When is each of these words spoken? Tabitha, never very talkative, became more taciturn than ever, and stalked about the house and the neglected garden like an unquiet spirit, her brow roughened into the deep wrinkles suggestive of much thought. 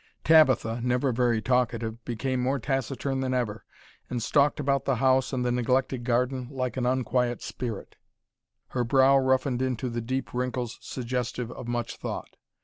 Tabitha, 0.23 0.81
never 0.83 1.11
very 1.11 1.43
talkative, 1.43 2.03
became 2.05 2.41
more 2.41 2.57
taciturn 2.57 3.19
than 3.19 3.35
ever, 3.35 3.63
and 4.09 4.19
stalked 4.23 4.59
about 4.59 4.85
the 4.85 4.95
house 4.95 5.31
and 5.31 5.45
the 5.45 5.51
neglected 5.51 6.03
garden 6.05 6.47
like 6.49 6.75
an 6.75 6.87
unquiet 6.87 7.43
spirit, 7.43 7.97
her 8.69 8.83
brow 8.83 9.19
roughened 9.19 9.61
into 9.61 9.89
the 9.91 10.01
deep 10.01 10.33
wrinkles 10.33 10.79
suggestive 10.81 11.51
of 11.51 11.67
much 11.67 11.97
thought. 11.97 12.35